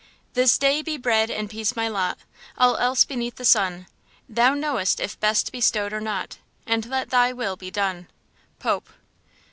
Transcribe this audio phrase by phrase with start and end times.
[0.33, 2.17] This day be bread and peace my lot;
[2.57, 3.85] All else beneath the sun
[4.27, 8.89] Thou knowest if best bestowed or not, And let thy will be done.–POPE.